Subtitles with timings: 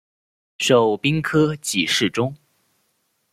[0.57, 2.35] 授兵科给事中。